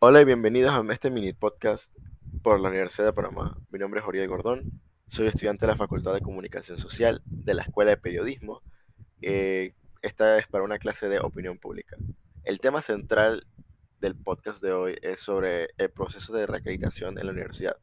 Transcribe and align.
Hola 0.00 0.20
y 0.20 0.24
bienvenidos 0.24 0.70
a 0.70 0.92
este 0.92 1.10
mini 1.10 1.32
podcast 1.32 1.92
por 2.44 2.60
la 2.60 2.68
Universidad 2.68 3.06
de 3.06 3.12
Panamá. 3.12 3.58
Mi 3.72 3.80
nombre 3.80 3.98
es 3.98 4.06
Jorge 4.06 4.28
Gordón, 4.28 4.80
soy 5.08 5.26
estudiante 5.26 5.66
de 5.66 5.72
la 5.72 5.76
Facultad 5.76 6.14
de 6.14 6.20
Comunicación 6.20 6.78
Social 6.78 7.20
de 7.24 7.54
la 7.54 7.62
Escuela 7.62 7.90
de 7.90 7.96
Periodismo. 7.96 8.62
Eh, 9.22 9.74
esta 10.00 10.38
es 10.38 10.46
para 10.46 10.62
una 10.62 10.78
clase 10.78 11.08
de 11.08 11.18
opinión 11.18 11.58
pública. 11.58 11.96
El 12.44 12.60
tema 12.60 12.80
central 12.80 13.48
del 14.00 14.14
podcast 14.14 14.62
de 14.62 14.70
hoy 14.70 14.96
es 15.02 15.18
sobre 15.18 15.70
el 15.78 15.90
proceso 15.90 16.32
de 16.32 16.46
reacreditación 16.46 17.18
en 17.18 17.26
la 17.26 17.32
universidad. 17.32 17.76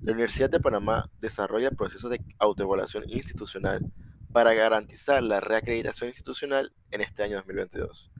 La 0.00 0.12
Universidad 0.12 0.48
de 0.48 0.60
Panamá 0.60 1.10
desarrolla 1.20 1.68
el 1.68 1.76
proceso 1.76 2.08
de 2.08 2.22
autoevaluación 2.38 3.04
institucional 3.06 3.84
para 4.32 4.54
garantizar 4.54 5.22
la 5.22 5.40
reacreditación 5.40 6.08
institucional 6.08 6.72
en 6.90 7.02
este 7.02 7.22
año 7.22 7.36
2022. 7.36 8.10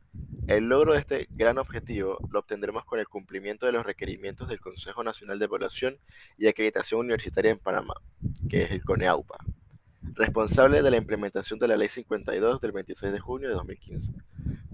El 0.51 0.65
logro 0.65 0.95
de 0.95 0.99
este 0.99 1.29
gran 1.31 1.59
objetivo 1.59 2.19
lo 2.29 2.41
obtendremos 2.41 2.85
con 2.85 2.99
el 2.99 3.07
cumplimiento 3.07 3.67
de 3.67 3.73
los 3.73 3.87
requerimientos 3.87 4.49
del 4.49 4.59
Consejo 4.59 5.05
Nacional 5.05 5.39
de 5.39 5.45
Evaluación 5.45 5.97
y 6.37 6.49
Acreditación 6.49 7.03
Universitaria 7.03 7.53
en 7.53 7.61
Panamá, 7.61 7.95
que 8.49 8.65
es 8.65 8.73
el 8.73 8.83
CONEAUPA, 8.83 9.39
responsable 10.15 10.83
de 10.83 10.91
la 10.91 10.97
implementación 10.97 11.61
de 11.61 11.69
la 11.69 11.77
Ley 11.77 11.89
52 11.89 12.61
del 12.61 12.73
26 12.73 13.13
de 13.13 13.21
junio 13.21 13.49
de 13.49 13.55
2015. 13.55 14.13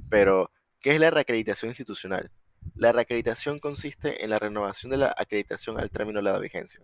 Pero, 0.08 0.50
¿qué 0.80 0.94
es 0.94 1.00
la 1.00 1.10
reacreditación 1.10 1.72
institucional? 1.72 2.30
La 2.74 2.92
reacreditación 2.92 3.58
consiste 3.58 4.24
en 4.24 4.30
la 4.30 4.38
renovación 4.38 4.88
de 4.88 4.96
la 4.96 5.14
acreditación 5.14 5.78
al 5.78 5.90
término 5.90 6.20
de 6.20 6.32
la 6.32 6.38
vigencia. 6.38 6.80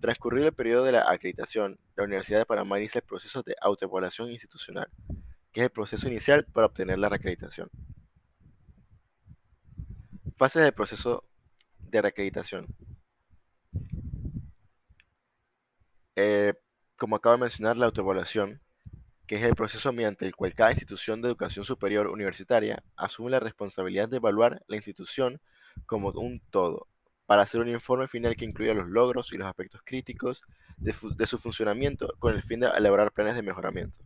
Transcurrido 0.00 0.48
el 0.48 0.52
periodo 0.52 0.84
de 0.84 0.92
la 0.92 1.10
acreditación, 1.10 1.78
la 1.96 2.04
Universidad 2.04 2.40
de 2.40 2.44
Panamá 2.44 2.78
inicia 2.78 2.98
el 2.98 3.06
proceso 3.06 3.42
de 3.42 3.56
autoevaluación 3.58 4.30
institucional, 4.30 4.90
que 5.50 5.60
es 5.60 5.64
el 5.64 5.70
proceso 5.70 6.06
inicial 6.06 6.44
para 6.44 6.66
obtener 6.66 6.98
la 6.98 7.08
reacreditación. 7.08 7.70
Fases 10.38 10.62
del 10.62 10.72
proceso 10.72 11.24
de 11.80 12.00
reacreditación. 12.00 12.68
Eh, 16.14 16.54
como 16.96 17.16
acabo 17.16 17.34
de 17.34 17.40
mencionar, 17.40 17.76
la 17.76 17.86
autoevaluación, 17.86 18.62
que 19.26 19.34
es 19.34 19.42
el 19.42 19.56
proceso 19.56 19.92
mediante 19.92 20.26
el 20.26 20.36
cual 20.36 20.54
cada 20.54 20.70
institución 20.70 21.20
de 21.20 21.28
educación 21.28 21.64
superior 21.64 22.06
universitaria 22.06 22.84
asume 22.96 23.30
la 23.30 23.40
responsabilidad 23.40 24.08
de 24.08 24.18
evaluar 24.18 24.62
la 24.68 24.76
institución 24.76 25.40
como 25.86 26.10
un 26.10 26.40
todo, 26.50 26.86
para 27.26 27.42
hacer 27.42 27.60
un 27.60 27.68
informe 27.68 28.06
final 28.06 28.36
que 28.36 28.44
incluya 28.44 28.74
los 28.74 28.86
logros 28.86 29.32
y 29.32 29.38
los 29.38 29.48
aspectos 29.48 29.80
críticos 29.84 30.42
de, 30.76 30.94
de 31.16 31.26
su 31.26 31.38
funcionamiento 31.38 32.14
con 32.20 32.34
el 32.36 32.44
fin 32.44 32.60
de 32.60 32.68
elaborar 32.68 33.10
planes 33.10 33.34
de 33.34 33.42
mejoramiento. 33.42 33.98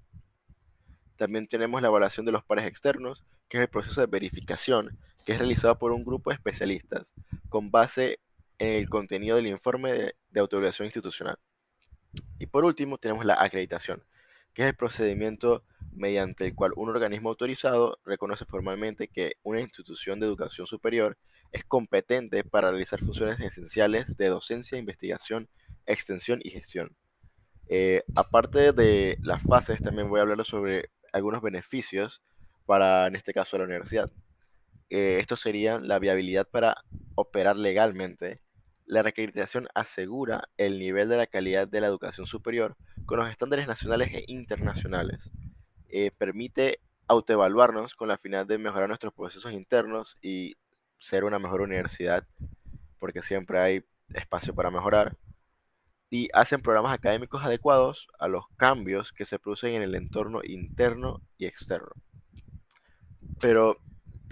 También 1.17 1.47
tenemos 1.47 1.83
la 1.83 1.89
evaluación 1.89 2.25
de 2.25 2.33
los 2.33 2.43
pares 2.43 2.65
externos, 2.65 3.23
que 3.51 3.59
es 3.59 3.63
el 3.65 3.69
proceso 3.69 4.01
de 4.01 4.07
verificación 4.07 4.99
que 5.25 5.33
es 5.33 5.39
realizado 5.39 5.79
por 5.79 5.93
un 5.93 6.05
grupo 6.05 6.31
de 6.31 6.37
especialistas 6.37 7.15
con 7.49 7.71
base 7.71 8.21
en 8.59 8.69
el 8.69 8.89
contenido 8.89 9.37
del 9.37 9.47
informe 9.47 9.93
de, 9.93 10.15
de 10.31 10.85
institucional. 10.85 11.39
Y 12.39 12.47
por 12.47 12.65
último, 12.65 12.99
tenemos 12.99 13.25
la 13.25 13.35
acreditación, 13.43 14.03
que 14.53 14.63
es 14.63 14.69
el 14.69 14.77
procedimiento 14.77 15.65
mediante 15.93 16.47
el 16.47 16.55
cual 16.55 16.73
un 16.77 16.89
organismo 16.89 17.31
autorizado 17.31 17.99
reconoce 18.05 18.45
formalmente 18.45 19.09
que 19.09 19.35
una 19.43 19.61
institución 19.61 20.21
de 20.21 20.27
educación 20.27 20.67
superior 20.67 21.19
es 21.53 21.65
competente 21.65 22.45
para 22.45 22.71
realizar 22.71 23.01
funciones 23.01 23.39
esenciales 23.41 24.17
de 24.17 24.29
docencia, 24.29 24.79
investigación, 24.79 25.49
extensión 25.87 26.41
y 26.43 26.51
gestión. 26.51 26.97
Eh, 27.69 28.03
aparte 28.17 28.73
de 28.73 29.19
las 29.23 29.43
fases, 29.43 29.81
también 29.81 30.09
voy 30.09 30.19
a 30.19 30.23
hablar 30.23 30.45
sobre 30.45 30.91
algunos 31.13 31.43
beneficios 31.43 32.23
para, 32.67 33.07
en 33.07 33.17
este 33.17 33.33
caso, 33.33 33.59
la 33.59 33.65
universidad. 33.65 34.11
Eh, 34.95 35.21
esto 35.21 35.37
sería 35.37 35.81
la 35.81 35.99
viabilidad 35.99 36.47
para 36.47 36.85
operar 37.15 37.57
legalmente. 37.57 38.43
La 38.85 39.03
reacreditación 39.03 39.67
asegura 39.75 40.51
el 40.59 40.79
nivel 40.79 41.09
de 41.09 41.17
la 41.17 41.27
calidad 41.27 41.67
de 41.67 41.81
la 41.81 41.87
educación 41.87 42.27
superior 42.27 42.77
con 43.07 43.19
los 43.19 43.31
estándares 43.31 43.67
nacionales 43.67 44.13
e 44.13 44.25
internacionales. 44.27 45.31
Eh, 45.89 46.11
permite 46.11 46.81
autoevaluarnos 47.07 47.95
con 47.95 48.09
la 48.09 48.19
finalidad 48.19 48.49
de 48.49 48.59
mejorar 48.59 48.87
nuestros 48.87 49.15
procesos 49.15 49.55
internos 49.55 50.19
y 50.21 50.57
ser 50.99 51.25
una 51.25 51.39
mejor 51.39 51.63
universidad, 51.63 52.27
porque 52.99 53.23
siempre 53.23 53.61
hay 53.61 53.85
espacio 54.13 54.55
para 54.55 54.71
mejorar. 54.71 55.17
Y 56.11 56.29
hacen 56.35 56.61
programas 56.61 56.93
académicos 56.93 57.43
adecuados 57.43 58.09
a 58.19 58.29
los 58.29 58.45
cambios 58.59 59.11
que 59.15 59.25
se 59.25 59.39
producen 59.39 59.73
en 59.73 59.81
el 59.81 59.95
entorno 59.95 60.43
interno 60.45 61.23
y 61.39 61.47
externo. 61.47 61.93
Pero 63.41 63.79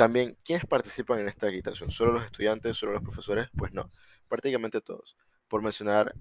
también, 0.00 0.34
¿quiénes 0.42 0.64
participan 0.64 1.20
en 1.20 1.28
esta 1.28 1.44
acreditación? 1.44 1.90
¿Solo 1.90 2.12
los 2.12 2.24
estudiantes? 2.24 2.74
¿Solo 2.74 2.92
los 2.92 3.02
profesores? 3.02 3.48
Pues 3.54 3.74
no, 3.74 3.90
prácticamente 4.30 4.80
todos. 4.80 5.14
Por 5.46 5.62
mencionar, 5.62 6.14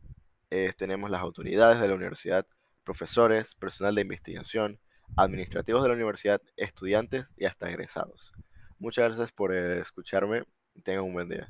eh, 0.50 0.74
tenemos 0.78 1.10
las 1.10 1.22
autoridades 1.22 1.80
de 1.80 1.88
la 1.88 1.96
universidad, 1.96 2.46
profesores, 2.84 3.56
personal 3.56 3.96
de 3.96 4.02
investigación, 4.02 4.82
administrativos 5.16 5.82
de 5.82 5.88
la 5.88 5.96
universidad, 5.96 6.42
estudiantes 6.58 7.34
y 7.38 7.46
hasta 7.46 7.70
egresados. 7.70 8.34
Muchas 8.80 9.06
gracias 9.06 9.32
por 9.32 9.56
escucharme. 9.56 10.44
Tengan 10.84 11.06
un 11.06 11.14
buen 11.14 11.30
día. 11.30 11.48